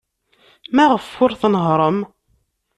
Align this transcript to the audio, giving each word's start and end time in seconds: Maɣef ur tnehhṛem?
Maɣef 0.75 1.09
ur 1.23 1.31
tnehhṛem? 1.41 1.99